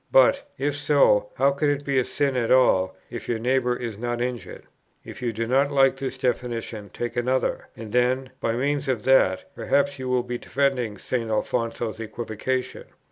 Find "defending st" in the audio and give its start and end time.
10.39-11.29